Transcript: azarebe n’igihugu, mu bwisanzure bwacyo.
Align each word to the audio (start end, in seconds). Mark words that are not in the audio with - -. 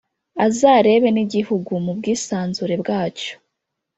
azarebe 0.45 1.07
n’igihugu, 1.11 1.71
mu 1.85 1.91
bwisanzure 1.97 2.75
bwacyo. 2.81 3.31